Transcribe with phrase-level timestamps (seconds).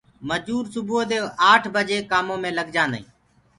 [0.29, 1.17] مجور سبوو دي
[1.51, 3.09] آٺ بجي ڪآمو مي لگ جآنٚدآئينٚ